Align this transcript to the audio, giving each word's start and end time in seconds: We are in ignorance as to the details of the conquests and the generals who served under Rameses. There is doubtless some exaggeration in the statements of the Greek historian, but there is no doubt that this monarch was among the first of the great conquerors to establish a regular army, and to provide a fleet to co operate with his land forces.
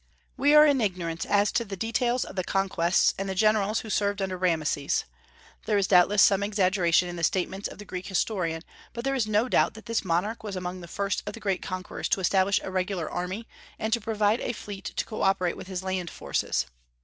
We 0.35 0.55
are 0.55 0.65
in 0.65 0.81
ignorance 0.81 1.25
as 1.25 1.51
to 1.51 1.63
the 1.63 1.77
details 1.77 2.25
of 2.25 2.35
the 2.35 2.43
conquests 2.43 3.13
and 3.19 3.29
the 3.29 3.35
generals 3.35 3.81
who 3.81 3.91
served 3.91 4.19
under 4.19 4.35
Rameses. 4.35 5.05
There 5.67 5.77
is 5.77 5.85
doubtless 5.85 6.23
some 6.23 6.41
exaggeration 6.41 7.07
in 7.07 7.17
the 7.17 7.23
statements 7.23 7.67
of 7.67 7.77
the 7.77 7.85
Greek 7.85 8.07
historian, 8.07 8.63
but 8.93 9.03
there 9.03 9.13
is 9.13 9.27
no 9.27 9.47
doubt 9.47 9.75
that 9.75 9.85
this 9.85 10.03
monarch 10.03 10.41
was 10.41 10.55
among 10.55 10.81
the 10.81 10.87
first 10.87 11.21
of 11.27 11.33
the 11.35 11.39
great 11.39 11.61
conquerors 11.61 12.09
to 12.09 12.19
establish 12.19 12.59
a 12.63 12.71
regular 12.71 13.07
army, 13.11 13.47
and 13.77 13.93
to 13.93 14.01
provide 14.01 14.41
a 14.41 14.53
fleet 14.53 14.85
to 14.85 15.05
co 15.05 15.21
operate 15.21 15.55
with 15.55 15.67
his 15.67 15.83
land 15.83 16.09
forces. 16.09 16.65